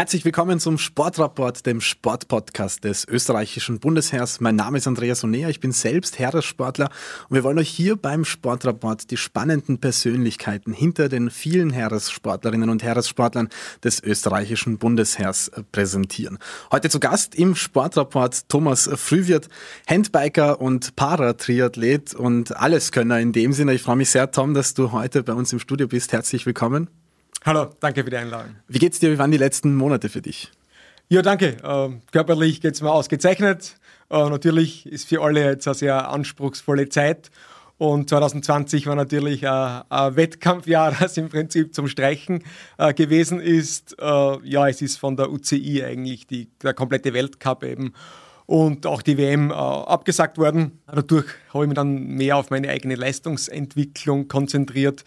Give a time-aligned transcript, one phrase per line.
[0.00, 4.40] Herzlich willkommen zum Sportrapport, dem Sportpodcast des österreichischen Bundesheers.
[4.40, 6.88] Mein Name ist Andreas Onea, ich bin selbst Heeressportler
[7.28, 12.82] und wir wollen euch hier beim Sportrapport die spannenden Persönlichkeiten hinter den vielen Heeressportlerinnen und
[12.82, 13.50] Heeressportlern
[13.84, 16.38] des österreichischen Bundesheers äh, präsentieren.
[16.72, 19.50] Heute zu Gast im Sportrapport Thomas Frühwirt,
[19.86, 23.74] Handbiker und Paratriathlet und Alleskönner in dem Sinne.
[23.74, 26.14] Ich freue mich sehr, Tom, dass du heute bei uns im Studio bist.
[26.14, 26.88] Herzlich willkommen.
[27.42, 28.56] Hallo, danke für die Einladung.
[28.68, 29.10] Wie geht's dir?
[29.10, 30.50] Wie waren die letzten Monate für dich?
[31.08, 31.56] Ja, danke.
[31.64, 33.76] Ähm, körperlich geht es mir ausgezeichnet.
[34.10, 37.30] Äh, natürlich ist für alle jetzt eine sehr anspruchsvolle Zeit.
[37.78, 42.44] Und 2020 war natürlich ein, ein Wettkampfjahr, das im Prinzip zum Streichen
[42.76, 43.96] äh, gewesen ist.
[43.98, 44.04] Äh,
[44.44, 47.94] ja, es ist von der UCI eigentlich die, der komplette Weltcup eben
[48.44, 50.78] und auch die WM äh, abgesagt worden.
[50.86, 55.04] Dadurch habe ich mich dann mehr auf meine eigene Leistungsentwicklung konzentriert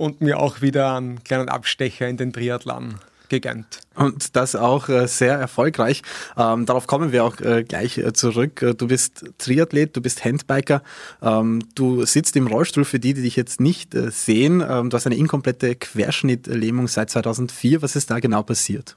[0.00, 2.94] und mir auch wieder einen kleinen Abstecher in den Triathlon
[3.28, 3.80] gegönnt.
[3.94, 6.02] Und das auch äh, sehr erfolgreich.
[6.38, 8.64] Ähm, darauf kommen wir auch äh, gleich äh, zurück.
[8.78, 10.82] Du bist Triathlet, du bist Handbiker,
[11.22, 14.64] ähm, du sitzt im Rollstuhl für die, die dich jetzt nicht sehen.
[14.66, 17.82] Ähm, du hast eine inkomplette Querschnittlähmung seit 2004.
[17.82, 18.96] Was ist da genau passiert?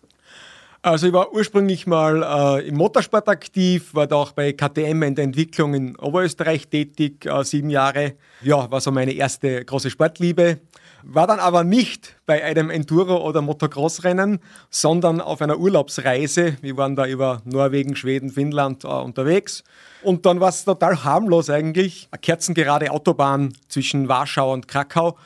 [0.82, 5.24] Also ich war ursprünglich mal im Motorsport aktiv, war da auch bei KTM in der
[5.24, 8.16] Entwicklung in Oberösterreich tätig, sieben Jahre.
[8.42, 10.60] Ja, war so meine erste große Sportliebe.
[11.06, 16.58] War dann aber nicht bei einem Enduro- oder Motocross-Rennen, sondern auf einer Urlaubsreise.
[16.62, 19.64] Wir waren da über Norwegen, Schweden, Finnland äh, unterwegs.
[20.02, 22.08] Und dann war es total harmlos eigentlich.
[22.12, 25.18] Eine kerzengerade Autobahn zwischen Warschau und Krakau.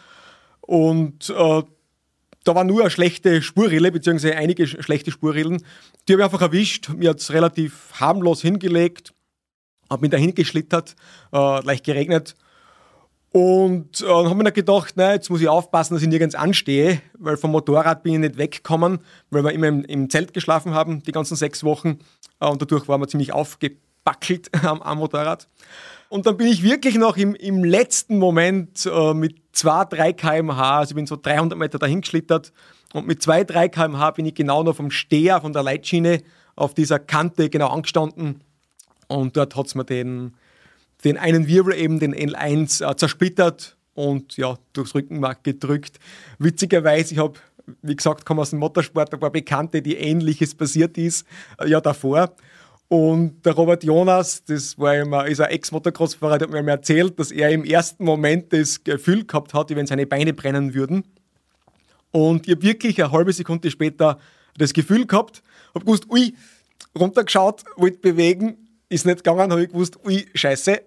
[0.62, 1.64] Und äh,
[2.44, 5.62] da war nur eine schlechte Spurrille, beziehungsweise einige schlechte Spurrillen.
[6.08, 6.90] Die habe ich einfach erwischt.
[6.90, 9.14] Mir hat es relativ harmlos hingelegt.
[9.92, 10.96] Habe mich dahin geschlittert,
[11.32, 12.36] äh, leicht geregnet
[13.38, 16.34] und äh, dann haben wir dann gedacht, na, jetzt muss ich aufpassen, dass ich nirgends
[16.34, 18.98] anstehe, weil vom Motorrad bin ich nicht weggekommen,
[19.30, 22.00] weil wir immer im, im Zelt geschlafen haben, die ganzen sechs Wochen.
[22.40, 25.48] Äh, und dadurch waren wir ziemlich aufgebackelt am, am, Motorrad.
[26.10, 30.80] Und dann bin ich wirklich noch im, im letzten Moment äh, mit 2, 3 km/h,
[30.80, 32.52] also ich bin so 300 Meter dahin geschlittert
[32.94, 36.24] und mit 2, 3 km/h bin ich genau noch vom Steher, von der Leitschiene
[36.56, 38.42] auf dieser Kante genau angestanden.
[39.08, 40.34] Und dort hat es mir den,
[41.04, 46.00] den einen Wirbel eben, den L1, äh, zersplittert und ja, durchs Rückenmark gedrückt.
[46.40, 47.40] Witzigerweise, ich habe,
[47.82, 51.26] wie gesagt, komme aus dem Motorsport, ein paar Bekannte, die Ähnliches passiert ist,
[51.60, 52.36] äh, ja davor.
[52.90, 57.32] Und der Robert Jonas, das war immer, ist ein Ex-Motocross-Fahrer, der hat mir erzählt, dass
[57.32, 61.04] er im ersten Moment das Gefühl gehabt hat, wie wenn seine Beine brennen würden.
[62.12, 64.18] Und ich habe wirklich eine halbe Sekunde später
[64.58, 65.44] das Gefühl gehabt,
[65.76, 66.34] habe gewusst, ui,
[66.98, 70.82] runtergeschaut, wollte bewegen, ist nicht gegangen, habe ich gewusst, ui, scheiße,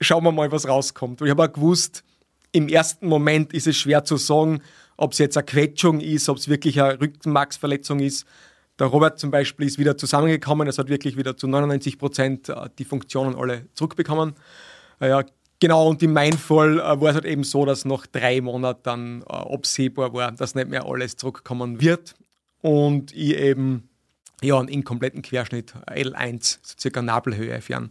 [0.00, 1.20] schauen wir mal, was rauskommt.
[1.20, 2.04] Und ich habe auch gewusst,
[2.52, 4.62] im ersten Moment ist es schwer zu sagen,
[4.96, 8.26] ob es jetzt eine Quetschung ist, ob es wirklich eine Rückenmarksverletzung ist.
[8.78, 12.68] Der Robert zum Beispiel ist wieder zusammengekommen, es hat wirklich wieder zu 99 Prozent äh,
[12.78, 14.34] die Funktionen alle zurückbekommen.
[15.00, 15.24] Äh, ja,
[15.60, 18.82] genau, und in meinem Fall äh, war es halt eben so, dass nach drei Monaten
[18.82, 22.14] dann absehbar war, dass nicht mehr alles zurückkommen wird.
[22.60, 23.88] Und ich eben
[24.42, 27.90] ja, einen inkompletten Querschnitt L1, so circa Nabelhöhe einen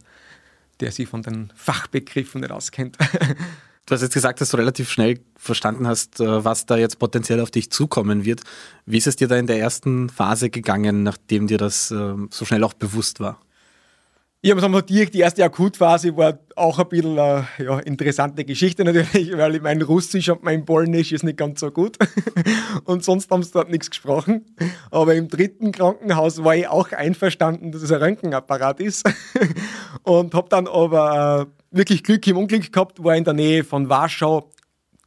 [0.80, 2.98] der sich von den Fachbegriffen nicht auskennt.
[3.84, 7.40] Du hast jetzt gesagt, dass du relativ schnell verstanden hast, äh, was da jetzt potenziell
[7.40, 8.42] auf dich zukommen wird.
[8.86, 12.44] Wie ist es dir da in der ersten Phase gegangen, nachdem dir das ähm, so
[12.44, 13.40] schnell auch bewusst war?
[14.44, 18.82] Ja, sagen wir direkt, die erste Akutphase war auch ein bisschen äh, ja, interessante Geschichte
[18.82, 21.96] natürlich, weil mein Russisch und mein Polnisch ist nicht ganz so gut.
[22.84, 24.44] Und sonst haben sie dort nichts gesprochen.
[24.90, 29.08] Aber im dritten Krankenhaus war ich auch einverstanden, dass es ein Röntgenapparat ist.
[30.02, 33.88] Und habe dann aber äh, wirklich Glück im Unglück gehabt, war in der Nähe von
[33.88, 34.50] Warschau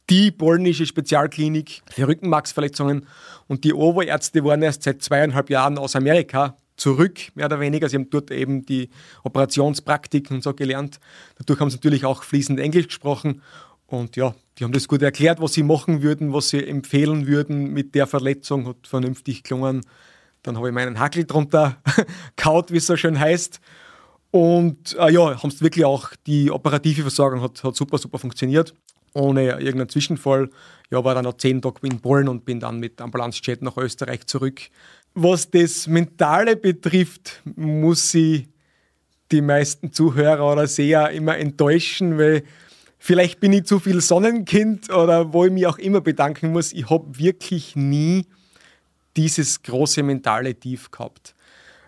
[0.08, 3.06] die polnische Spezialklinik für Rückenmarksverletzungen.
[3.48, 7.88] Und die Oberärzte waren erst seit zweieinhalb Jahren aus Amerika zurück, mehr oder weniger.
[7.88, 8.90] Sie haben dort eben die
[9.24, 11.00] Operationspraktiken und so gelernt.
[11.38, 13.42] Dadurch haben sie natürlich auch fließend Englisch gesprochen.
[13.86, 17.72] Und ja, die haben das gut erklärt, was sie machen würden, was sie empfehlen würden
[17.72, 18.66] mit der Verletzung.
[18.66, 19.82] Hat vernünftig gelungen.
[20.42, 21.76] Dann habe ich meinen Hackel drunter
[22.36, 23.60] kaut, wie es so schön heißt.
[24.30, 28.74] Und äh, ja, haben es wirklich auch, die operative Versorgung hat, hat super, super funktioniert.
[29.14, 30.50] Ohne irgendeinen Zwischenfall.
[30.90, 34.26] Ja, war dann noch zehn Tage in Polen und bin dann mit Ambulanzjet nach Österreich
[34.26, 34.60] zurück
[35.16, 38.46] was das Mentale betrifft, muss ich
[39.32, 42.44] die meisten Zuhörer oder Seher immer enttäuschen, weil
[42.98, 46.74] vielleicht bin ich zu viel Sonnenkind oder wo ich mich auch immer bedanken muss.
[46.74, 48.26] Ich habe wirklich nie
[49.16, 51.34] dieses große mentale Tief gehabt.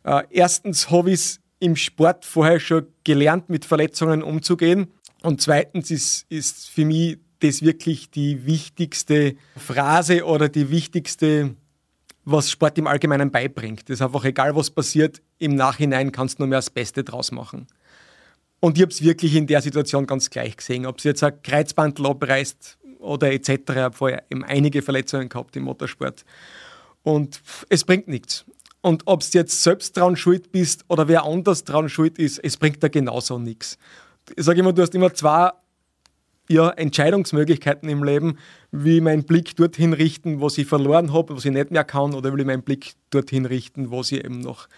[0.04, 4.88] Äh, erstens habe ich es im Sport vorher schon gelernt, mit Verletzungen umzugehen.
[5.22, 11.54] Und zweitens ist, ist für mich das wirklich die wichtigste Phrase oder die wichtigste
[12.30, 13.88] was Sport im Allgemeinen beibringt.
[13.88, 17.32] Das ist einfach egal, was passiert, im Nachhinein kannst du nur mehr das Beste draus
[17.32, 17.66] machen.
[18.60, 20.84] Und ich habe es wirklich in der Situation ganz gleich gesehen.
[20.84, 23.48] Ob es jetzt ein Kreuzbandel abreißt oder etc.
[23.48, 26.24] Ich habe vorher eben einige Verletzungen gehabt im Motorsport.
[27.02, 27.40] Und
[27.70, 28.44] es bringt nichts.
[28.82, 32.56] Und ob du jetzt selbst dran schuld bist oder wer anders dran schuld ist, es
[32.56, 33.78] bringt da genauso nichts.
[34.36, 35.50] Ich sage immer, du hast immer zwei
[36.48, 38.38] ja, Entscheidungsmöglichkeiten im Leben.
[38.72, 42.32] Ich meinen Blick dorthin richten, wo ich verloren habe, was ich nicht mehr kann, oder
[42.32, 44.68] will ich meinen Blick dorthin richten, wo ich eben noch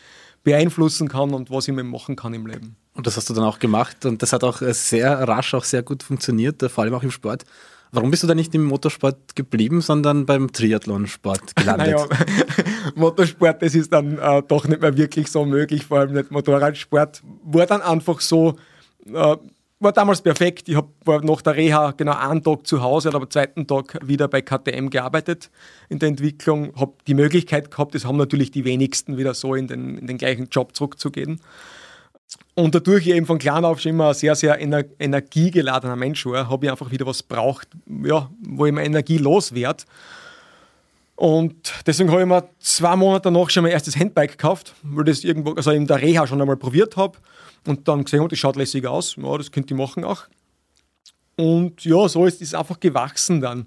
[0.42, 2.76] beeinflussen kann und was ich mir machen kann im Leben.
[2.94, 5.82] Und das hast du dann auch gemacht und das hat auch sehr rasch, auch sehr
[5.82, 7.44] gut funktioniert, vor allem auch im Sport.
[7.92, 11.88] Warum bist du da nicht im Motorsport geblieben, sondern beim Triathlonsport gelandet?
[11.88, 12.06] naja,
[12.94, 17.22] Motorsport, das ist dann äh, doch nicht mehr wirklich so möglich, vor allem nicht Motorradsport.
[17.44, 18.56] War dann einfach so,
[19.12, 19.36] äh,
[19.80, 20.68] war damals perfekt.
[20.68, 23.98] Ich hab, war nach der Reha genau einen Tag zu Hause, aber am zweiten Tag
[24.06, 25.50] wieder bei KTM gearbeitet
[25.88, 26.72] in der Entwicklung.
[26.76, 30.18] Habe die Möglichkeit gehabt, das haben natürlich die wenigsten, wieder so in den, in den
[30.18, 31.40] gleichen Job zurückzugehen.
[32.54, 36.26] Und dadurch ich eben von klein auf schon immer ein sehr, sehr ener energiegeladener Mensch
[36.26, 37.68] war, habe ich einfach wieder was braucht,
[38.04, 39.84] ja, wo ich meine Energie loswerde.
[41.16, 45.24] Und deswegen habe ich mir zwei Monate danach schon mein erstes Handbike gekauft, weil das
[45.24, 47.16] irgendwo, also in der Reha schon einmal probiert habe
[47.66, 50.26] und dann gesehen habe, das schaut lässig aus, ja, das könnte ich machen auch.
[51.36, 53.66] Und ja, so ist es einfach gewachsen dann.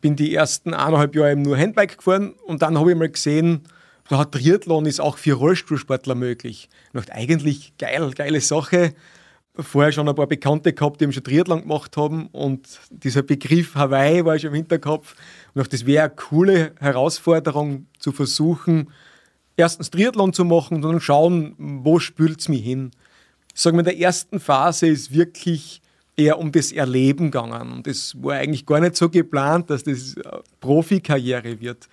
[0.00, 3.62] Bin die ersten eineinhalb Jahre eben nur Handbike gefahren und dann habe ich mal gesehen,
[4.10, 6.68] der Triathlon ist auch für Rollstuhlsportler möglich.
[6.92, 8.94] Und eigentlich geil, geile Sache.
[9.56, 14.24] Vorher schon ein paar Bekannte gehabt, die schon Triathlon gemacht haben und dieser Begriff Hawaii
[14.24, 15.14] war schon im Hinterkopf.
[15.54, 18.90] Und auch das wäre eine coole Herausforderung zu versuchen,
[19.56, 22.90] erstens Triathlon zu machen und dann schauen, wo spült es mich hin.
[23.54, 25.80] Ich sage in der ersten Phase ist wirklich
[26.16, 27.72] eher um das Erleben gegangen.
[27.72, 30.16] Und das war eigentlich gar nicht so geplant, dass das
[30.60, 31.88] Profikarriere wird.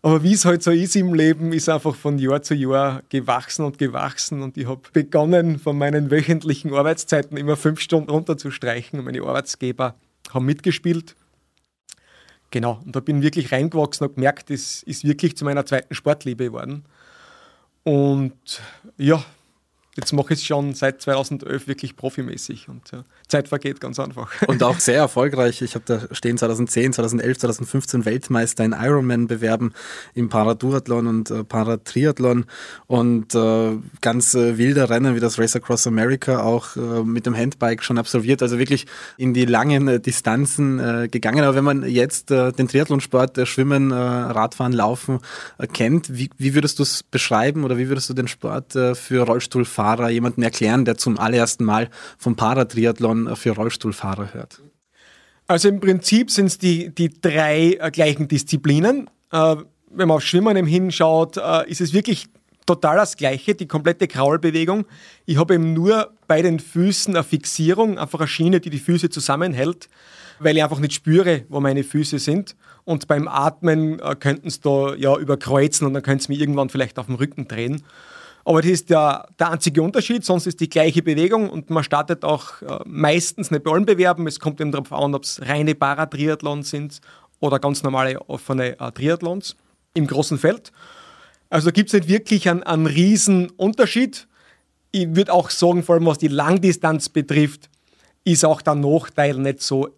[0.00, 3.64] Aber wie es halt so ist im Leben, ist einfach von Jahr zu Jahr gewachsen
[3.64, 4.42] und gewachsen.
[4.42, 9.00] Und ich habe begonnen, von meinen wöchentlichen Arbeitszeiten immer fünf Stunden runterzustreichen.
[9.00, 9.96] Und meine Arbeitsgeber
[10.30, 11.16] haben mitgespielt.
[12.50, 15.94] Genau, und da bin ich wirklich reingewachsen und gemerkt, das ist wirklich zu meiner zweiten
[15.94, 16.84] Sportliebe geworden.
[17.84, 18.62] Und
[18.96, 19.22] ja,
[19.98, 24.30] jetzt mache ich es schon seit 2011 wirklich profimäßig und ja, Zeit vergeht ganz einfach.
[24.46, 25.60] Und auch sehr erfolgreich.
[25.60, 29.72] Ich habe da stehen 2010, 2011, 2015 Weltmeister in Ironman bewerben
[30.14, 32.46] im Paraduathlon und äh, Paratriathlon
[32.86, 37.36] und äh, ganz äh, wilde Rennen wie das Race Across America auch äh, mit dem
[37.36, 38.40] Handbike schon absolviert.
[38.40, 38.86] Also wirklich
[39.16, 41.42] in die langen äh, Distanzen äh, gegangen.
[41.42, 45.18] Aber wenn man jetzt den Triathlonsport, äh, Schwimmen, Radfahren, Laufen
[45.72, 49.87] kennt, wie, wie würdest du es beschreiben oder wie würdest du den Sport für Rollstuhlfahrer
[49.88, 51.88] Fahrer jemanden erklären, der zum allerersten Mal
[52.18, 54.60] vom Paratriathlon für Rollstuhlfahrer hört?
[55.46, 59.08] Also im Prinzip sind es die, die drei äh, gleichen Disziplinen.
[59.32, 59.56] Äh,
[59.90, 62.26] wenn man auf Schwimmen hinschaut, äh, ist es wirklich
[62.66, 64.84] total das Gleiche, die komplette Kraulbewegung.
[65.24, 69.08] Ich habe eben nur bei den Füßen eine Fixierung, einfach eine Schiene, die die Füße
[69.08, 69.88] zusammenhält,
[70.38, 72.56] weil ich einfach nicht spüre, wo meine Füße sind.
[72.84, 76.98] Und beim Atmen könnten es da ja überkreuzen und dann könnte es mir irgendwann vielleicht
[76.98, 77.82] auf dem Rücken drehen.
[78.48, 82.24] Aber das ist der, der einzige Unterschied, sonst ist die gleiche Bewegung und man startet
[82.24, 84.26] auch äh, meistens nicht bei allen Bewerben.
[84.26, 87.02] Es kommt eben darauf an, ob es reine Paratriathlons sind
[87.40, 89.54] oder ganz normale offene äh, Triathlons
[89.92, 90.72] im großen Feld.
[91.50, 94.26] Also gibt es nicht wirklich einen, einen riesen Unterschied.
[94.92, 97.68] Ich würde auch sagen, vor allem was die Langdistanz betrifft,
[98.24, 99.90] ist auch der Nachteil nicht so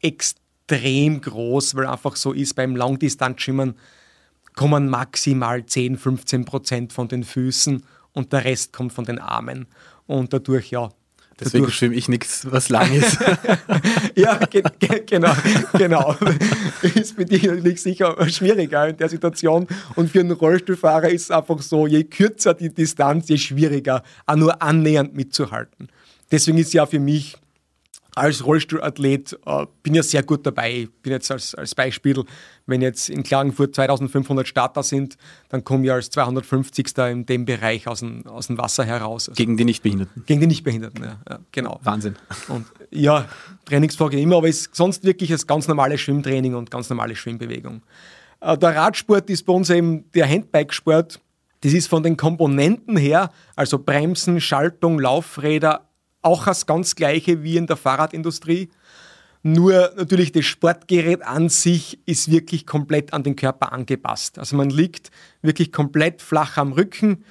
[0.00, 3.74] extrem groß, weil einfach so ist beim Langdistanzschwimmen
[4.54, 7.82] kommen maximal 10, 15 Prozent von den Füßen
[8.12, 9.66] und der Rest kommt von den Armen.
[10.06, 10.90] Und dadurch, ja.
[11.40, 13.18] Deswegen schwimme ich nichts, was lang ist.
[14.14, 15.34] ja, ge ge genau,
[15.72, 16.16] genau.
[16.82, 19.66] Ist für dich natürlich sicher schwieriger in der Situation.
[19.96, 24.36] Und für einen Rollstuhlfahrer ist es einfach so, je kürzer die Distanz, je schwieriger, auch
[24.36, 25.88] nur annähernd mitzuhalten.
[26.30, 27.36] Deswegen ist ja für mich
[28.14, 30.72] als Rollstuhlathlet äh, bin ja sehr gut dabei.
[30.72, 32.24] Ich bin jetzt als, als Beispiel,
[32.66, 35.16] wenn jetzt in Klagenfurt 2500 Starter sind,
[35.48, 36.96] dann komme ich als 250.
[36.98, 39.28] in dem Bereich aus dem, aus dem Wasser heraus.
[39.28, 40.24] Also gegen die Nichtbehinderten?
[40.26, 41.80] Gegen die Nichtbehinderten, ja, ja genau.
[41.82, 42.16] Wahnsinn.
[42.48, 43.28] Und ja,
[43.64, 47.82] Trainingsfrage immer, aber es ist sonst wirklich das ganz normale Schwimmtraining und ganz normale Schwimmbewegung.
[48.40, 51.20] Äh, der Radsport ist bei uns eben der Handbikesport.
[51.62, 55.88] Das ist von den Komponenten her, also Bremsen, Schaltung, Laufräder,
[56.24, 58.70] auch das ganz gleiche wie in der Fahrradindustrie.
[59.42, 64.38] Nur natürlich das Sportgerät an sich ist wirklich komplett an den Körper angepasst.
[64.38, 65.10] Also man liegt
[65.42, 67.24] wirklich komplett flach am Rücken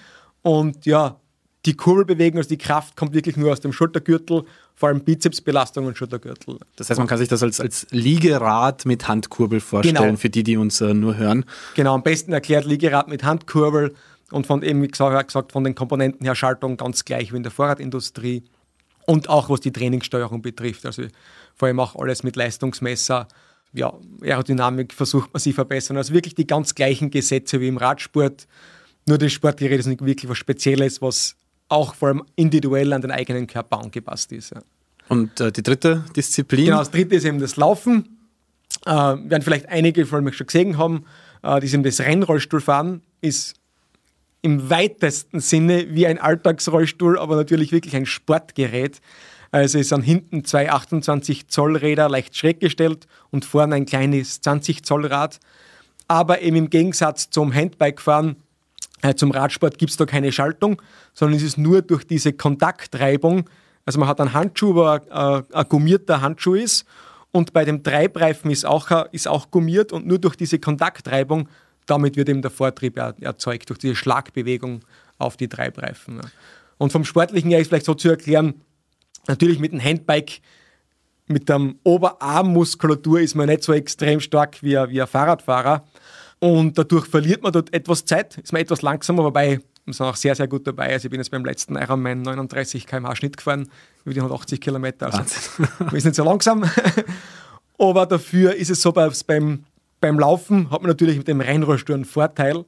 [0.43, 1.19] und ja,
[1.65, 4.43] die Kurbel bewegen, also die Kraft kommt wirklich nur aus dem Schultergürtel,
[4.75, 6.59] vor allem Bizepsbelastung und Schultergürtel.
[6.75, 10.15] Das heißt, man kann sich das als, als Liegerad mit Handkurbel vorstellen, genau.
[10.17, 11.45] für die, die uns äh, nur hören.
[11.75, 13.95] Genau, am besten erklärt Liegerad mit Handkurbel
[14.29, 17.51] und von eben, wie gesagt, von den Komponenten her Schaltung ganz gleich wie in der
[17.51, 18.43] Fahrradindustrie
[19.05, 20.85] und auch was die Trainingssteuerung betrifft.
[20.85, 21.03] Also
[21.55, 23.27] vor allem auch alles mit Leistungsmesser.
[23.73, 25.97] Ja, Aerodynamik versucht man sich verbessern.
[25.97, 28.47] Also wirklich die ganz gleichen Gesetze wie im Radsport.
[29.07, 31.35] Nur das Sportgerät ist nicht wirklich was Spezielles, was
[31.69, 34.51] auch vor allem individuell an den eigenen Körper angepasst ist.
[34.51, 34.61] Ja.
[35.09, 36.65] Und äh, die dritte Disziplin?
[36.65, 38.17] Genau, das dritte ist eben das Laufen.
[38.85, 41.05] Äh, werden vielleicht einige von euch schon gesehen haben,
[41.41, 43.55] äh, das ist eben das Rennrollstuhlfahren, ist
[44.43, 48.99] im weitesten Sinne wie ein Alltagsrollstuhl, aber natürlich wirklich ein Sportgerät.
[49.51, 54.41] Also es sind hinten zwei 28 Zoll Räder leicht schräg gestellt und vorne ein kleines
[54.41, 55.39] 20 Zoll Rad.
[56.09, 58.35] Aber eben im Gegensatz zum Handbikefahren,
[59.01, 60.81] äh, zum Radsport gibt es da keine Schaltung,
[61.13, 63.49] sondern es ist nur durch diese Kontaktreibung.
[63.85, 66.85] Also man hat einen Handschuh, wo ein, äh, ein gummierter Handschuh ist
[67.31, 71.47] und bei dem Treibreifen ist auch, ist auch gummiert und nur durch diese Kontaktreibung
[71.85, 74.81] damit wird eben der Vortrieb erzeugt, durch diese Schlagbewegung
[75.17, 76.21] auf die Treibreifen.
[76.77, 78.61] Und vom Sportlichen her ist vielleicht so zu erklären,
[79.27, 80.41] natürlich mit dem Handbike,
[81.27, 85.85] mit der Oberarmmuskulatur ist man nicht so extrem stark wie ein, wie ein Fahrradfahrer.
[86.39, 90.15] Und dadurch verliert man dort etwas Zeit, ist man etwas langsamer, wobei wir sind auch
[90.15, 90.91] sehr, sehr gut dabei.
[90.93, 93.69] Also ich bin jetzt beim letzten Ironman 39 km/h Schnitt gefahren,
[94.03, 95.07] über die 180 Kilometer.
[95.07, 95.19] Also
[95.79, 96.63] wir sind nicht so langsam.
[97.77, 99.63] Aber dafür ist es so beim
[100.03, 102.65] beim Laufen hat man natürlich mit dem Rennrollstuhl einen Vorteil.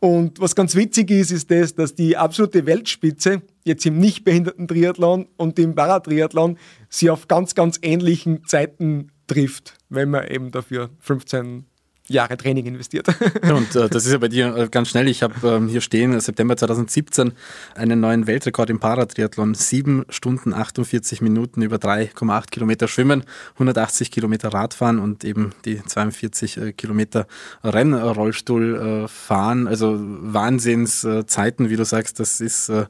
[0.00, 4.66] Und was ganz witzig ist, ist das, dass die absolute Weltspitze jetzt im nicht behinderten
[4.66, 6.58] Triathlon und im Paratriathlon
[6.88, 11.66] sie auf ganz, ganz ähnlichen Zeiten trifft, wenn man eben dafür 15
[12.08, 13.08] Jahre Training investiert.
[13.42, 15.08] Und äh, das ist ja bei dir äh, ganz schnell.
[15.08, 17.32] Ich habe ähm, hier stehen, September 2017,
[17.74, 19.54] einen neuen Weltrekord im Paratriathlon.
[19.54, 26.56] 7 Stunden 48 Minuten über 3,8 Kilometer Schwimmen, 180 Kilometer Radfahren und eben die 42
[26.56, 27.26] äh, Kilometer
[27.64, 29.66] Rennrollstuhl äh, fahren.
[29.66, 32.86] Also Wahnsinnszeiten, wie du sagst, das ist äh,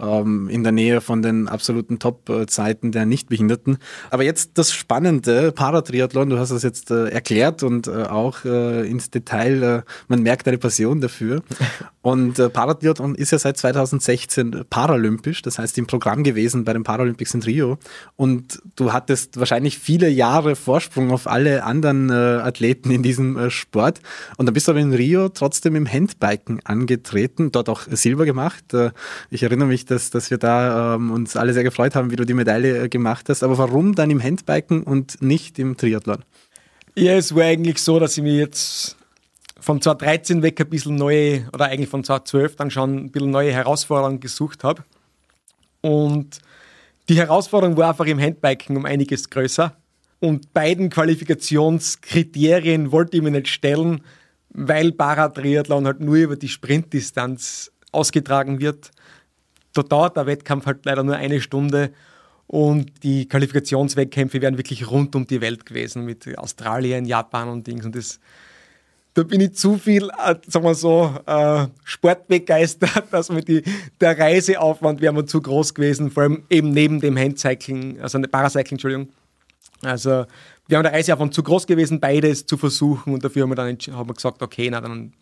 [0.00, 3.78] ähm, in der Nähe von den absoluten Top-Zeiten der Nichtbehinderten.
[4.10, 9.10] Aber jetzt das Spannende, Paratriathlon, du hast es jetzt äh, erklärt und auch äh, ins
[9.10, 9.62] Detail.
[9.62, 11.42] Äh, man merkt eine Passion dafür.
[12.02, 16.84] Und äh, Paratriathlon ist ja seit 2016 paralympisch, das heißt im Programm gewesen bei den
[16.84, 17.78] Paralympics in Rio.
[18.14, 23.50] Und du hattest wahrscheinlich viele Jahre Vorsprung auf alle anderen äh, Athleten in diesem äh,
[23.50, 24.00] Sport.
[24.36, 28.72] Und dann bist du aber in Rio trotzdem im Handbiken angetreten, dort auch Silber gemacht.
[28.72, 28.92] Äh,
[29.30, 32.24] ich erinnere mich, dass, dass wir da ähm, uns alle sehr gefreut haben, wie du
[32.24, 33.42] die Medaille gemacht hast.
[33.42, 36.22] Aber warum dann im Handbiken und nicht im Triathlon?
[36.98, 38.96] Ja, es war eigentlich so, dass ich mir jetzt
[39.60, 43.52] von 2013 weg ein bisschen neue, oder eigentlich von 2012 dann schon ein bisschen neue
[43.52, 44.82] Herausforderungen gesucht habe.
[45.82, 46.38] Und
[47.10, 49.76] die Herausforderung war einfach im Handbiken um einiges größer.
[50.20, 54.00] Und beiden Qualifikationskriterien wollte ich mir nicht stellen,
[54.48, 58.90] weil Paratriathlon halt nur über die Sprintdistanz ausgetragen wird.
[59.74, 61.92] Da dauert der Wettkampf halt leider nur eine Stunde
[62.46, 67.84] und die Qualifikationswettkämpfe wären wirklich rund um die Welt gewesen mit Australien, Japan und Dings.
[67.84, 68.20] Und das,
[69.14, 73.62] da bin ich zu viel, äh, sagen wir so, äh, sportbegeistert, dass mir die,
[74.00, 78.74] der Reiseaufwand wäre mir zu groß gewesen, vor allem eben neben dem Handcycling, also Paracycling,
[78.74, 79.08] Entschuldigung.
[79.82, 80.24] Also
[80.68, 83.76] wir haben der Reiseaufwand zu groß gewesen, beides zu versuchen und dafür haben wir dann
[83.92, 85.12] haben wir gesagt, okay, na dann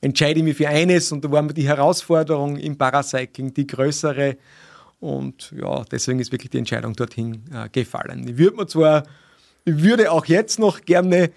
[0.00, 4.36] entscheide ich mich für eines und da war mir die Herausforderung im Paracycling die größere
[5.00, 8.26] und ja, deswegen ist wirklich die Entscheidung dorthin äh, gefallen.
[8.28, 9.04] Ich würde mir zwar,
[9.64, 11.30] ich würde auch jetzt noch gerne,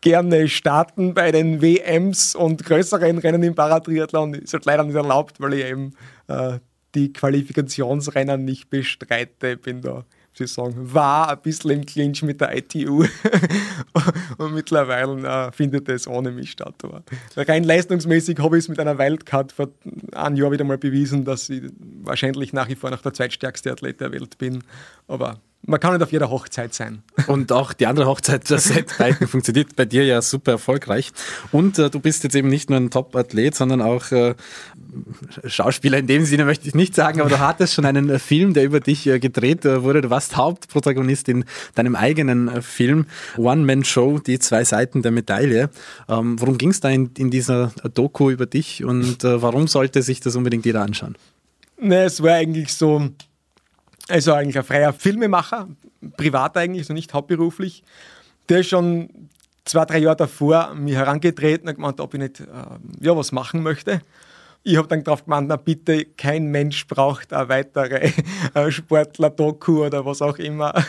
[0.00, 4.34] gerne starten bei den WMs und größeren Rennen im Paratriathlon.
[4.34, 5.94] Ist halt leider nicht erlaubt, weil ich eben
[6.26, 6.58] äh,
[6.94, 9.56] die Qualifikationsrennen nicht bestreite.
[9.56, 10.04] Bin da
[10.36, 13.04] sie sagen, war ein bisschen im Clinch mit der ITU
[14.38, 16.74] und mittlerweile äh, findet es ohne mich statt.
[17.36, 19.68] Rein leistungsmäßig habe ich es mit einer Wildcard vor
[20.12, 21.64] einem Jahr wieder mal bewiesen, dass ich
[22.02, 24.62] wahrscheinlich nach wie vor noch der zweitstärkste Athlet der Welt bin.
[25.08, 27.02] Aber man kann nicht auf jeder Hochzeit sein.
[27.26, 31.12] Und auch die andere Hochzeit, das Setbiken funktioniert bei dir ja super erfolgreich.
[31.52, 34.34] Und äh, du bist jetzt eben nicht nur ein Top-Athlet, sondern auch äh,
[35.44, 38.54] Schauspieler in dem Sinne möchte ich nicht sagen, aber du hattest schon einen äh, Film,
[38.54, 40.02] der über dich äh, gedreht äh, wurde.
[40.02, 41.44] Du warst Hauptprotagonist in
[41.74, 45.70] deinem eigenen äh, Film One-Man-Show, die zwei Seiten der Medaille.
[46.08, 50.20] Ähm, worum ging es da in, in, dieser Doku über dich und warum sollte sich
[50.20, 51.16] das unbedingt jeder anschauen?
[51.78, 53.10] Ne, es war eigentlich so,
[54.08, 55.68] also eigentlich ein freier Filmemacher,
[56.16, 57.82] privat eigentlich, also nicht hauptberuflich,
[58.48, 59.08] der schon
[59.64, 62.44] zwei, drei Jahre davor mir herangetreten und gemeint, ob ich nicht äh,
[63.00, 64.00] ja, was machen möchte.
[64.62, 68.10] Ich habe dann darauf gemeint, na bitte, kein Mensch braucht eine weitere
[68.54, 70.72] äh, Sportler-Doku oder was auch immer.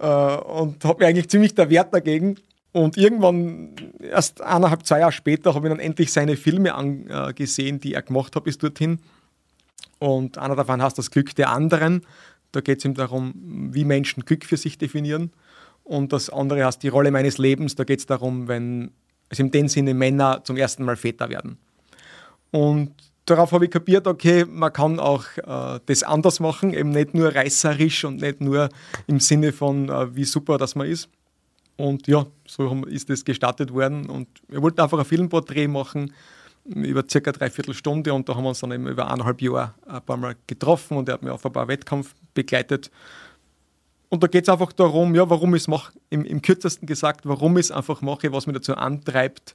[0.00, 2.34] Äh, und habe mir eigentlich ziemlich der Wert dagegen.
[2.72, 7.94] Und irgendwann, erst eineinhalb, zwei Jahre später, habe ich dann endlich seine Filme angesehen, die
[7.94, 8.98] er gemacht hat bis dorthin.
[10.00, 12.04] Und einer davon heißt Das Glück der anderen.
[12.54, 13.34] Da geht es ihm darum,
[13.72, 15.32] wie Menschen Glück für sich definieren.
[15.82, 17.74] Und das andere heißt Die Rolle meines Lebens.
[17.74, 18.90] Da geht es darum, wenn
[19.28, 21.58] es in dem Sinne Männer zum ersten Mal Väter werden.
[22.50, 22.92] Und
[23.26, 27.34] darauf habe ich kapiert, okay, man kann auch äh, das anders machen, eben nicht nur
[27.34, 28.68] reißerisch und nicht nur
[29.06, 31.08] im Sinne von, äh, wie super das man ist.
[31.76, 34.08] Und ja, so ist das gestartet worden.
[34.08, 36.12] Und wir wollten einfach ein Filmporträt machen
[36.64, 40.02] über circa dreiviertel Stunde und da haben wir uns dann eben über eineinhalb Jahre ein
[40.02, 42.90] paar Mal getroffen und er hat mir auf ein paar Wettkampf begleitet.
[44.08, 47.26] Und da geht es einfach darum, ja, warum ich es mache, im, im kürzesten gesagt,
[47.26, 49.54] warum ich es einfach mache, was mich dazu antreibt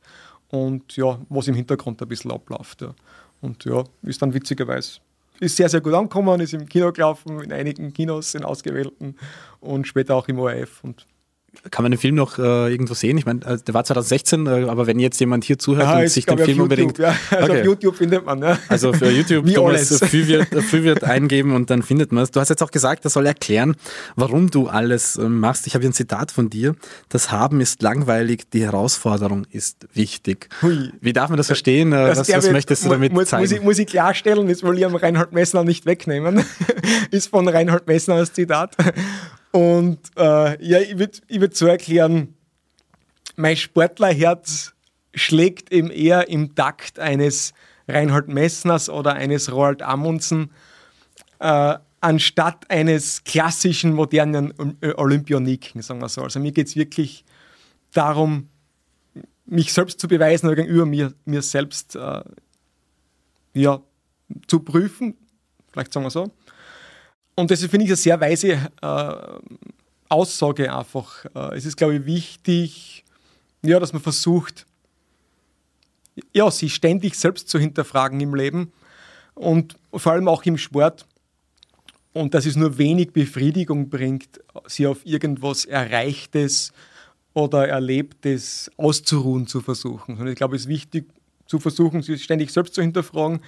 [0.49, 2.81] und ja, was im Hintergrund ein bisschen abläuft.
[2.81, 2.93] Ja.
[3.41, 4.99] Und ja, ist dann witzigerweise
[5.39, 9.15] ist sehr, sehr gut angekommen, ist im Kino gelaufen, in einigen Kinos, in ausgewählten
[9.59, 10.83] und später auch im ORF.
[10.83, 11.05] Und
[11.71, 13.17] kann man den Film noch äh, irgendwo sehen?
[13.17, 16.09] Ich meine, also der war 2016, äh, aber wenn jetzt jemand hier zuhört ja, und
[16.09, 16.97] sich den Film unbedingt.
[16.97, 17.15] Ja.
[17.39, 17.59] Also okay.
[17.61, 18.57] auf YouTube findet man, ja.
[18.67, 22.31] Also für YouTube Wie Thomas Füwirt eingeben und dann findet man es.
[22.31, 23.75] Du hast jetzt auch gesagt, er soll erklären,
[24.15, 25.67] warum du alles äh, machst.
[25.67, 26.75] Ich habe hier ein Zitat von dir.
[27.07, 30.49] Das Haben ist langweilig, die Herausforderung ist wichtig.
[30.61, 30.91] Hui.
[31.01, 31.93] Wie darf man das verstehen?
[31.93, 33.43] Äh, das was, was möchtest du damit muss, zeigen?
[33.43, 36.43] Muss ich, muss ich klarstellen, das will ich am Reinhold Messner nicht wegnehmen.
[37.11, 38.75] ist von Reinhold Messner das Zitat.
[39.51, 42.35] Und äh, ja, ich würde ich würd so erklären,
[43.35, 44.73] mein Sportlerherz
[45.13, 47.53] schlägt eben eher im Takt eines
[47.87, 50.51] Reinhold Messners oder eines Roald Amundsen,
[51.39, 54.53] äh, anstatt eines klassischen modernen
[54.95, 56.21] Olympioniken, sagen wir so.
[56.21, 57.25] Also mir geht es wirklich
[57.93, 58.49] darum,
[59.45, 62.21] mich selbst zu beweisen oder gegenüber mir, mir selbst äh,
[63.53, 63.81] ja,
[64.47, 65.15] zu prüfen,
[65.71, 66.31] vielleicht sagen wir so.
[67.39, 69.13] Und das finde ich eine sehr weise äh,
[70.09, 71.23] Aussage einfach.
[71.33, 73.05] Äh, es ist, glaube ich, wichtig,
[73.61, 74.65] ja, dass man versucht,
[76.33, 78.73] ja, sich ständig selbst zu hinterfragen im Leben
[79.35, 81.05] und vor allem auch im Sport.
[82.11, 86.73] Und dass es nur wenig Befriedigung bringt, sie auf irgendwas Erreichtes
[87.33, 90.17] oder Erlebtes auszuruhen zu versuchen.
[90.17, 91.05] Und ich glaube, es ist wichtig
[91.45, 93.39] zu versuchen, sich ständig selbst zu hinterfragen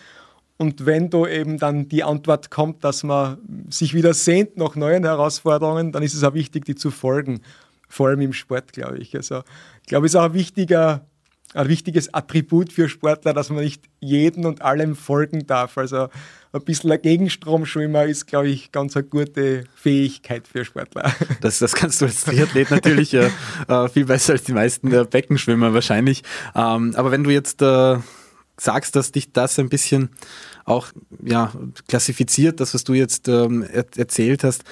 [0.62, 3.40] und wenn da eben dann die Antwort kommt, dass man
[3.72, 7.42] sich wieder sehnt nach neuen Herausforderungen, dann ist es auch wichtig, die zu folgen.
[7.90, 9.16] Vor allem im Sport, glaube ich.
[9.16, 9.40] Also,
[9.82, 11.08] ich glaube, es ist auch ein, wichtiger,
[11.56, 15.80] ein wichtiges Attribut für Sportler, dass man nicht jedem und allem folgen darf.
[15.80, 16.10] Also,
[16.54, 21.12] ein bisschen ein Gegenstromschwimmer ist, glaube ich, ganz eine gute Fähigkeit für Sportler.
[21.42, 23.32] Das, das kannst du als Triathlet natürlich äh,
[23.68, 26.22] äh, viel besser als die meisten der Beckenschwimmer wahrscheinlich.
[26.54, 27.98] Ähm, aber wenn du jetzt äh,
[28.62, 30.10] sagst, dass dich das ein bisschen
[30.66, 30.88] auch
[31.24, 31.52] ja,
[31.88, 34.64] klassifiziert, das, was du jetzt ähm, er erzählt hast,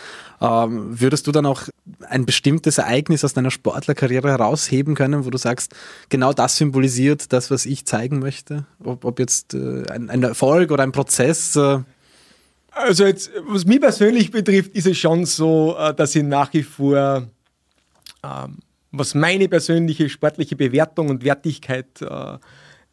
[0.41, 1.63] ähm, würdest du dann auch
[2.08, 5.75] ein bestimmtes Ereignis aus deiner Sportlerkarriere herausheben können, wo du sagst,
[6.10, 8.65] genau das symbolisiert das, was ich zeigen möchte?
[8.84, 11.56] Ob, ob jetzt äh, ein, ein, Erfolg oder ein Prozess?
[11.56, 11.80] Äh
[12.71, 16.63] also jetzt, was mich persönlich betrifft, ist es schon so, äh, dass ich nach wie
[16.63, 17.28] vor,
[18.23, 18.58] ähm,
[18.91, 22.38] was meine persönliche sportliche Bewertung und Wertigkeit äh,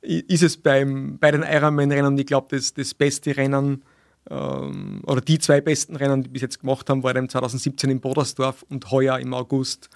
[0.07, 3.83] ist es beim, bei den Ironman-Rennen, ich glaube, das, das beste Rennen
[4.31, 8.01] ähm, oder die zwei besten Rennen, die wir bis jetzt gemacht haben, waren 2017 in
[8.01, 9.88] Bodersdorf und heuer im August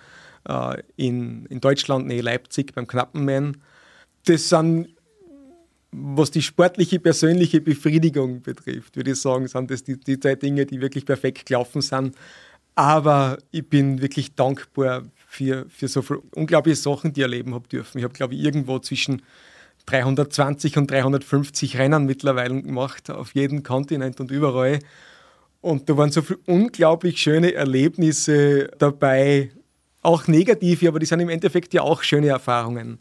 [0.49, 3.57] äh, in, in Deutschland, nee, Leipzig beim Knappenman.
[4.25, 4.89] Das sind,
[5.93, 10.67] was die sportliche, persönliche Befriedigung betrifft, würde ich sagen, sind das die, die zwei Dinge,
[10.67, 12.15] die wirklich perfekt gelaufen sind.
[12.77, 17.69] Aber ich bin wirklich dankbar für, für so viele unglaubliche Sachen, die ich erleben habe
[17.69, 17.99] dürfen.
[17.99, 19.23] Ich habe, glaube ich, irgendwo zwischen
[19.91, 24.79] 320 und 350 Rennen mittlerweile gemacht, auf jedem Kontinent und überall.
[25.61, 29.51] Und da waren so viele unglaublich schöne Erlebnisse dabei,
[30.03, 32.99] auch negative, aber die sind im Endeffekt ja auch schöne Erfahrungen.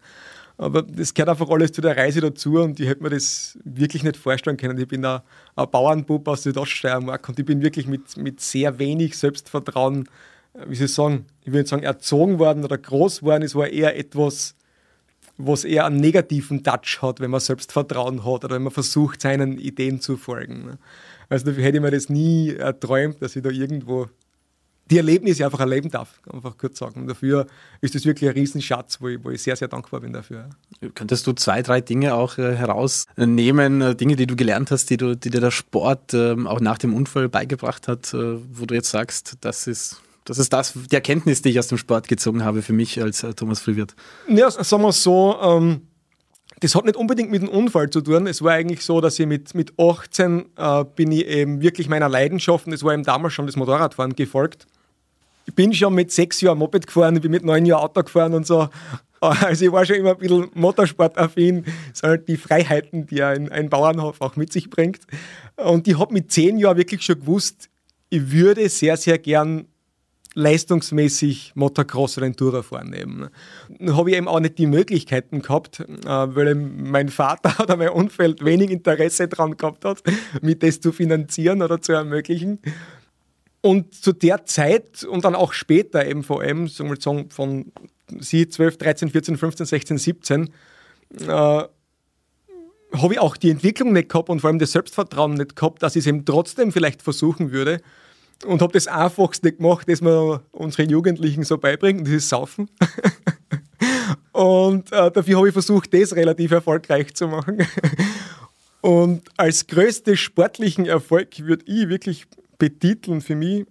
[0.58, 4.04] Aber das gehört einfach alles zu der Reise dazu und ich hätte mir das wirklich
[4.04, 4.78] nicht vorstellen können.
[4.78, 5.22] Ich bin ein,
[5.56, 10.10] ein Bauernbub aus Südoststeiermark und ich bin wirklich mit, mit sehr wenig Selbstvertrauen,
[10.68, 13.44] wie soll ich sagen, ich würde sagen, erzogen worden oder groß worden.
[13.44, 14.56] Es war eher etwas,
[15.40, 19.58] was eher einen negativen Touch hat, wenn man Selbstvertrauen hat oder wenn man versucht, seinen
[19.58, 20.66] Ideen zu folgen.
[20.66, 20.78] Ne?
[21.30, 24.08] Also dafür hätte ich mir das nie erträumt, dass ich da irgendwo
[24.92, 27.02] die Erlebnisse einfach erleben darf, einfach kurz sagen.
[27.02, 27.46] Und dafür
[27.80, 30.50] ist das wirklich ein Riesenschatz, wo ich, wo ich sehr, sehr dankbar bin dafür.
[30.96, 34.98] Könntest du zwei, drei Dinge auch äh, herausnehmen, äh, Dinge, die du gelernt hast, die,
[34.98, 38.74] du, die dir der Sport äh, auch nach dem Unfall beigebracht hat, äh, wo du
[38.74, 42.44] jetzt sagst, das ist das ist das, die Erkenntnis, die ich aus dem Sport gezogen
[42.44, 43.96] habe für mich als äh, Thomas Frühwirt.
[44.28, 45.82] Ja, sagen wir so, ähm,
[46.60, 48.28] Das hat nicht unbedingt mit dem Unfall zu tun.
[48.28, 52.08] Es war eigentlich so, dass ich mit, mit 18 äh, bin ich eben wirklich meiner
[52.08, 54.68] Leidenschaft, und es war eben damals schon das Motorradfahren gefolgt.
[55.48, 58.34] Ich bin schon mit sechs Jahren Moped gefahren, ich bin mit neun Jahren Auto gefahren
[58.36, 58.70] und so.
[59.22, 61.66] Also ich war schon immer ein bisschen Motorsportaffin,
[62.02, 65.02] halt die Freiheiten, die ein, ein Bauernhof auch mit sich bringt.
[65.58, 67.70] Und ich habe mit zehn Jahren wirklich schon gewusst,
[68.10, 69.66] ich würde sehr, sehr gern
[70.36, 73.30] leistungsmäßig Motocross oder Enduro fahren eben.
[73.80, 77.90] Dann habe ich eben auch nicht die Möglichkeiten gehabt, äh, weil mein Vater oder mein
[77.90, 80.04] Umfeld wenig Interesse daran gehabt hat,
[80.42, 82.60] mich das zu finanzieren oder zu ermöglichen.
[83.62, 87.74] Und zu der Zeit und dann auch später eben vor allem, sagen wir sagen, von
[88.20, 90.50] sie 12, 13, 14, 15, 16, 17,
[91.28, 91.64] äh,
[92.94, 95.96] habe ich auch die Entwicklung nicht gehabt und vor allem das Selbstvertrauen nicht gehabt, dass
[95.96, 97.82] ich es eben trotzdem vielleicht versuchen würde.
[98.46, 102.70] Und habe das Einfachste gemacht, das wir unseren Jugendlichen so beibringen, das ist Saufen.
[104.32, 107.58] und äh, dafür habe ich versucht, das relativ erfolgreich zu machen.
[108.82, 113.66] und als größten sportlichen Erfolg würde ich wirklich betiteln für mich,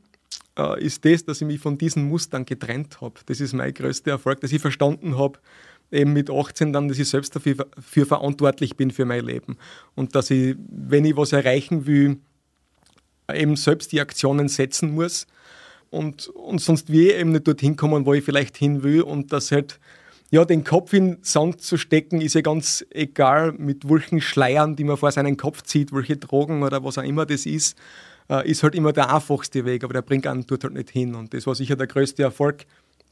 [0.58, 3.14] äh, ist das, dass ich mich von diesen Mustern getrennt habe.
[3.26, 5.38] Das ist mein größter Erfolg, dass ich verstanden habe,
[5.90, 9.56] eben mit 18 dann, dass ich selbst dafür für verantwortlich bin für mein Leben.
[9.94, 12.18] Und dass ich, wenn ich was erreichen will,
[13.32, 15.26] eben selbst die Aktionen setzen muss.
[15.90, 19.02] Und, und sonst wir eben nicht dorthin kommen, wo ich vielleicht hin will.
[19.02, 19.78] Und dass halt,
[20.30, 24.84] ja, den Kopf in Sand zu stecken, ist ja ganz egal, mit welchen Schleiern, die
[24.84, 27.76] man vor seinen Kopf zieht, welche Drogen oder was auch immer das ist
[28.28, 31.14] äh, ist halt immer der einfachste Weg, aber der bringt einen dort halt nicht hin.
[31.14, 32.66] Und das war sicher der größte Erfolg.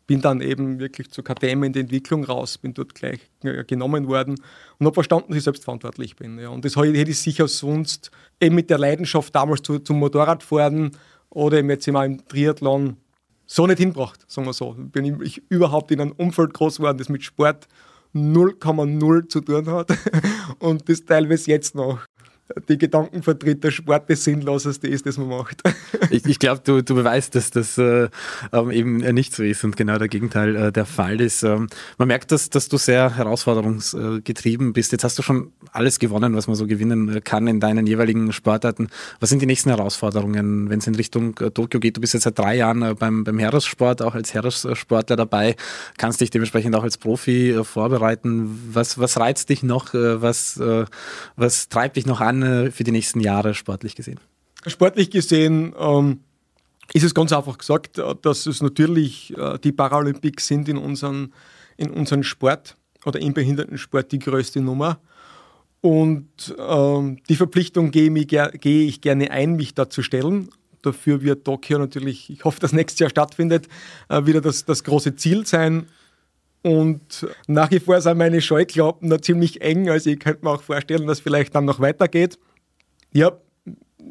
[0.07, 3.21] Bin dann eben wirklich zur KTM in die Entwicklung raus, bin dort gleich
[3.67, 4.37] genommen worden
[4.79, 6.39] und habe verstanden, dass ich selbstverantwortlich bin.
[6.39, 6.51] Ja.
[6.51, 10.93] Und das hätte ich sicher sonst eben mit der Leidenschaft damals zu, zum Motorradfahren
[11.31, 12.97] oder eben jetzt immer im Triathlon
[13.47, 14.75] so nicht hinbracht, sagen wir so.
[14.77, 17.69] Bin ich überhaupt in einem Umfeld groß geworden, das mit Sport
[18.15, 19.89] 0,0 zu tun hat
[20.59, 22.06] und das teilweise jetzt noch
[22.69, 25.63] die Gedanken vertritt, der Sport das Sinnloseste ist, das man macht.
[26.11, 28.09] Ich, ich glaube, du, du beweist, dass das äh,
[28.53, 31.43] ähm, eben nicht so ist und genau der Gegenteil äh, der Fall ist.
[31.43, 34.93] Ähm, man merkt, dass, dass du sehr herausforderungsgetrieben bist.
[34.93, 38.89] Jetzt hast du schon alles gewonnen, was man so gewinnen kann in deinen jeweiligen Sportarten.
[39.21, 41.97] Was sind die nächsten Herausforderungen, wenn es in Richtung äh, Tokio geht?
[41.97, 45.57] Du bist jetzt seit drei Jahren äh, beim, beim Heeressport, auch als Heeressportler dabei,
[45.99, 48.71] kannst dich dementsprechend auch als Profi äh, vorbereiten.
[48.73, 49.95] Was, was reizt dich noch?
[49.95, 50.61] Äh, was,
[51.37, 52.36] was treibt dich noch an?
[52.41, 54.21] Plan für die nächsten Jahre sportlich gesehen?
[54.67, 56.21] Sportlich gesehen ähm,
[56.93, 61.33] ist es ganz einfach gesagt, äh, dass es natürlich äh, die Paralympics sind in unserem
[61.77, 64.99] in unseren Sport oder im Behindertensport die größte Nummer.
[65.81, 70.49] Und ähm, die Verpflichtung gehe ich, gehe ich gerne ein, mich da zu stellen.
[70.83, 73.69] Dafür wird Tokio natürlich, ich hoffe, dass nächstes Jahr stattfindet,
[74.09, 75.87] äh, wieder das, das große Ziel sein.
[76.67, 79.89] Und nach wie vor sind meine Scheuklappen da ziemlich eng.
[79.89, 82.41] Also ich könnte mir auch vorstellen, dass vielleicht dann noch weitergeht.
[83.13, 83.39] Ja,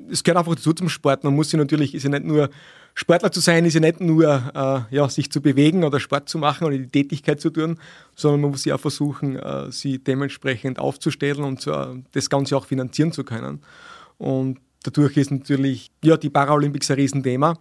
[0.09, 1.25] es gehört einfach dazu zum Sport.
[1.25, 2.49] Man muss sich natürlich, ist ja nicht nur
[2.93, 6.37] Sportler zu sein, ist ja nicht nur äh, ja, sich zu bewegen oder Sport zu
[6.37, 7.77] machen oder die Tätigkeit zu tun,
[8.15, 12.67] sondern man muss ja auch versuchen, äh, sie dementsprechend aufzustellen und äh, das Ganze auch
[12.67, 13.63] finanzieren zu können.
[14.17, 17.59] Und dadurch ist natürlich ja, die Paralympics ein Riesenthema.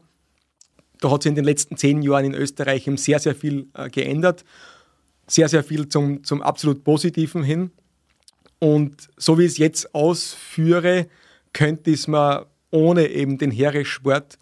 [1.01, 3.91] Da hat sich in den letzten zehn Jahren in Österreich eben sehr, sehr viel äh,
[3.91, 4.45] geändert
[5.27, 7.71] sehr, sehr viel zum, zum absolut Positiven hin.
[8.59, 11.07] Und so wie ich es jetzt ausführe,
[11.53, 14.39] könnte es mir ohne eben den Heeressport,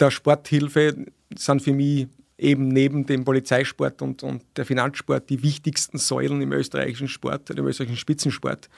[0.00, 0.96] der Sporthilfe,
[1.36, 2.08] sind für mich
[2.38, 7.66] eben neben dem Polizeisport und, und der Finanzsport die wichtigsten Säulen im österreichischen Sport, im
[7.66, 8.68] österreichischen Spitzensport,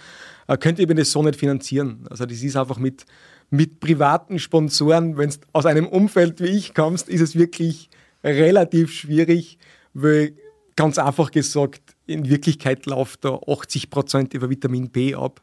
[0.47, 2.07] äh, könnte ich das so nicht finanzieren.
[2.09, 3.05] Also das ist einfach mit,
[3.51, 7.91] mit privaten Sponsoren, wenn du aus einem Umfeld wie ich kommst, ist es wirklich
[8.23, 9.59] relativ schwierig,
[9.93, 10.35] weil
[10.79, 15.43] ganz einfach gesagt, in Wirklichkeit läuft da 80 Prozent über Vitamin B ab.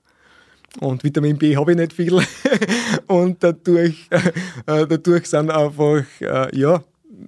[0.79, 2.21] Und Vitamin B habe ich nicht viel.
[3.07, 4.07] und dadurch,
[4.65, 6.81] äh, dadurch sind einfach, äh, ja,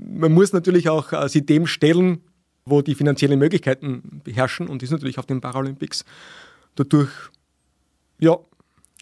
[0.09, 2.21] man muss natürlich auch äh, sich dem stellen,
[2.63, 6.05] wo die finanziellen Möglichkeiten beherrschen und ist natürlich auf den Paralympics.
[6.75, 7.11] Dadurch,
[8.19, 8.37] ja,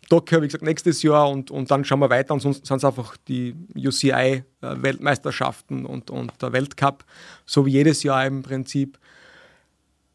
[0.09, 2.33] Tokio, wie gesagt, nächstes Jahr und, und dann schauen wir weiter.
[2.33, 7.03] Und sonst sind es einfach die UCI-Weltmeisterschaften und, und der Weltcup,
[7.45, 8.97] so wie jedes Jahr im Prinzip.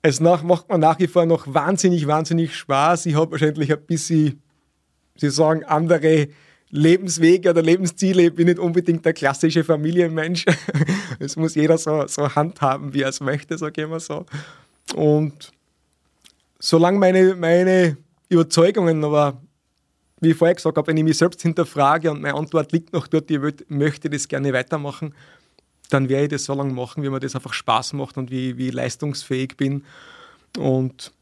[0.02, 3.04] Es nach, macht mir nach wie vor noch wahnsinnig, wahnsinnig Spaß.
[3.06, 4.40] Ich habe wahrscheinlich ein bisschen,
[5.16, 6.28] Sie sagen, andere
[6.70, 8.22] Lebenswege oder Lebensziele.
[8.22, 10.46] Ich bin nicht unbedingt der klassische Familienmensch.
[11.22, 14.24] Es muss jeder so, so handhaben, wie er es möchte, sage ich immer so.
[14.94, 15.52] Und
[16.58, 17.98] solange meine, meine
[18.30, 19.38] Überzeugungen aber
[20.20, 23.06] wie ich vorher gesagt habe, wenn ich mich selbst hinterfrage und meine Antwort liegt noch
[23.06, 25.14] dort, ich möchte das gerne weitermachen,
[25.88, 28.56] dann werde ich das so lange machen, wie mir das einfach Spaß macht und wie,
[28.56, 29.84] wie ich leistungsfähig bin.
[30.56, 31.12] Und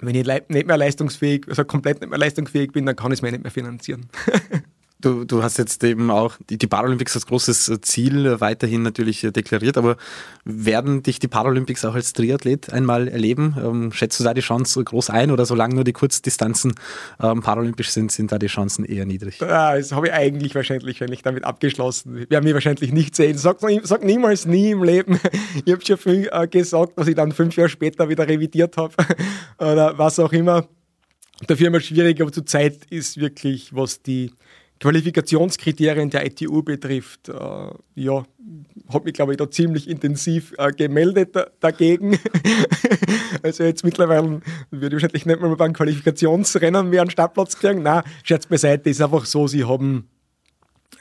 [0.00, 3.22] wenn ich nicht mehr leistungsfähig, also komplett nicht mehr leistungsfähig bin, dann kann ich es
[3.22, 4.08] mir nicht mehr finanzieren.
[5.02, 9.76] Du, du hast jetzt eben auch die, die Paralympics als großes Ziel weiterhin natürlich deklariert,
[9.76, 9.96] aber
[10.44, 13.56] werden dich die Paralympics auch als Triathlet einmal erleben?
[13.62, 16.74] Ähm, schätzt du da die Chance groß ein oder solange nur die Kurzdistanzen
[17.20, 19.40] ähm, paralympisch sind, sind da die Chancen eher niedrig?
[19.40, 22.14] Ja, das habe ich eigentlich wahrscheinlich, wenn ich damit abgeschlossen.
[22.14, 23.36] Wir werden mich wahrscheinlich nicht sehen.
[23.36, 25.18] Sag, sag niemals nie im Leben.
[25.64, 28.94] Ich habe schon viel äh, gesagt, was ich dann fünf Jahre später wieder revidiert habe
[29.58, 30.66] oder was auch immer.
[31.46, 34.30] Dafür immer schwierig, aber zur Zeit ist wirklich, was die
[34.82, 37.32] Qualifikationskriterien der ITU betrifft, äh,
[37.94, 38.24] ja,
[38.88, 42.18] habe mich, glaube ich, da ziemlich intensiv äh, gemeldet dagegen.
[43.44, 44.40] also jetzt mittlerweile
[44.72, 47.82] würde ich wahrscheinlich nicht mehr beim Qualifikationsrennen mehr einen Startplatz kriegen.
[47.84, 50.08] Nein, Scherz beiseite, ist einfach so, sie haben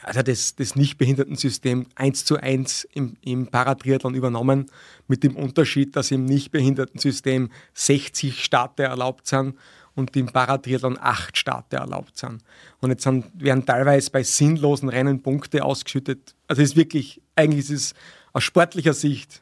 [0.04, 4.68] also das, das Nichtbehindertensystem eins zu eins im, im Paratriathlon übernommen,
[5.08, 9.56] mit dem Unterschied, dass im Nichtbehindertensystem 60 Starter erlaubt sind
[10.02, 12.44] und im Paratriathlon acht Starter erlaubt sind.
[12.80, 16.36] Und jetzt sind, werden teilweise bei sinnlosen Rennen Punkte ausgeschüttet.
[16.48, 17.94] Also es ist wirklich, eigentlich ist es
[18.34, 19.42] aus sportlicher Sicht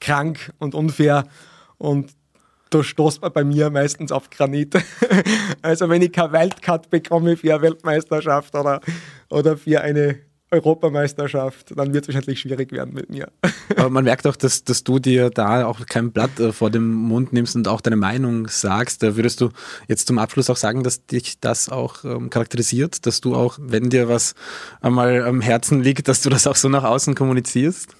[0.00, 1.24] krank und unfair
[1.78, 2.10] und
[2.70, 4.74] da stoßt man bei mir meistens auf Granit.
[5.62, 8.80] also wenn ich kein Wildcard bekomme für eine Weltmeisterschaft oder,
[9.30, 10.18] oder für eine
[10.50, 13.28] Europameisterschaft, dann wird es wahrscheinlich schwierig werden mit mir.
[13.76, 16.92] Aber man merkt auch, dass, dass du dir da auch kein Blatt äh, vor dem
[16.92, 19.02] Mund nimmst und auch deine Meinung sagst.
[19.02, 19.50] Da würdest du
[19.88, 23.90] jetzt zum Abschluss auch sagen, dass dich das auch ähm, charakterisiert, dass du auch, wenn
[23.90, 24.34] dir was
[24.80, 27.96] einmal am Herzen liegt, dass du das auch so nach außen kommunizierst?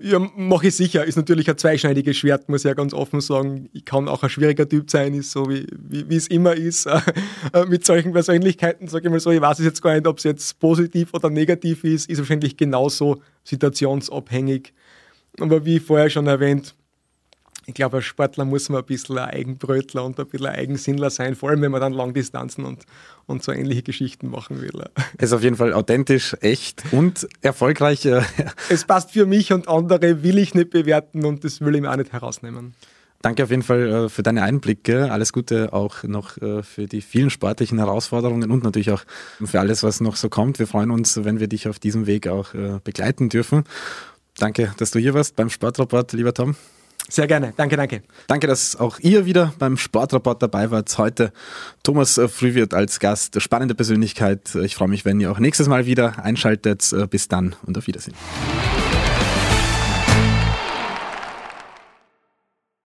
[0.00, 1.04] Ja, mache ich sicher.
[1.04, 3.68] Ist natürlich ein zweischneidiges Schwert, muss ich ja ganz offen sagen.
[3.72, 6.88] Ich kann auch ein schwieriger Typ sein, ist so wie, wie, es immer ist.
[7.52, 10.18] Äh, mit solchen Persönlichkeiten, sage ich mal so, ich weiß es jetzt gar nicht, ob
[10.18, 14.74] es jetzt positiv oder negativ ist, ist wahrscheinlich genauso situationsabhängig.
[15.40, 16.74] Aber wie vorher schon erwähnt,
[17.68, 21.10] ich glaube, als Sportler muss man ein bisschen ein Eigenbrötler und ein bisschen ein Eigensinnler
[21.10, 22.86] sein, vor allem wenn man dann Langdistanzen und,
[23.26, 24.72] und so ähnliche Geschichten machen will.
[25.18, 28.06] Es ist auf jeden Fall authentisch, echt und erfolgreich.
[28.06, 28.22] Äh,
[28.70, 31.90] es passt für mich und andere, will ich nicht bewerten und das will ich mir
[31.92, 32.74] auch nicht herausnehmen.
[33.20, 35.12] Danke auf jeden Fall äh, für deine Einblicke.
[35.12, 39.04] Alles Gute auch noch äh, für die vielen sportlichen Herausforderungen und natürlich auch
[39.44, 40.58] für alles, was noch so kommt.
[40.58, 43.64] Wir freuen uns, wenn wir dich auf diesem Weg auch begleiten dürfen.
[44.38, 46.56] Danke, dass du hier warst beim Sportrapport, lieber Tom.
[47.10, 47.54] Sehr gerne.
[47.56, 48.02] Danke, danke.
[48.26, 50.96] Danke, dass auch ihr wieder beim Sportrapport dabei wart.
[50.98, 51.32] Heute
[51.82, 53.40] Thomas äh, Frühwirt als Gast.
[53.40, 54.54] Spannende Persönlichkeit.
[54.56, 56.92] Ich freue mich, wenn ihr auch nächstes Mal wieder einschaltet.
[56.92, 58.14] Äh, bis dann und auf Wiedersehen.